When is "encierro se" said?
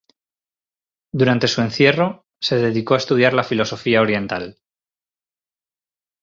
1.61-2.55